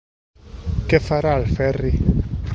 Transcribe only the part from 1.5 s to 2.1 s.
Ferri?